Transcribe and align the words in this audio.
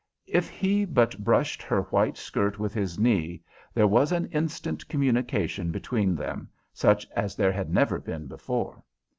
If 0.25 0.49
he 0.49 0.83
but 0.83 1.23
brushed 1.23 1.61
her 1.61 1.83
white 1.83 2.17
skirt 2.17 2.57
with 2.57 2.73
his 2.73 2.97
knee, 2.97 3.43
there 3.71 3.85
was 3.85 4.11
an 4.11 4.25
instant 4.31 4.87
communication 4.87 5.69
between 5.69 6.15
them, 6.15 6.49
such 6.73 7.05
as 7.15 7.35
there 7.35 7.51
had 7.51 7.71
never 7.71 7.99
been 7.99 8.25
before. 8.25 8.81